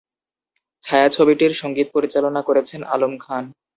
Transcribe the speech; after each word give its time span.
ছায়াছবিটির 0.83 1.53
সঙ্গীত 1.61 1.87
পরিচালনা 1.95 2.41
করেছেন 2.47 2.81
আলম 2.93 3.13
খান। 3.19 3.43